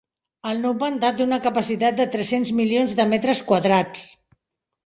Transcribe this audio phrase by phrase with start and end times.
[0.51, 4.09] El nou pantà té una capacitat de tres-cents milions de metres quadrats.